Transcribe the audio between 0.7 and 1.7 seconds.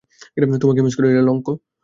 Miss করি, লংক্ল।